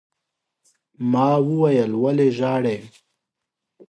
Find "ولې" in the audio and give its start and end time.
2.03-2.27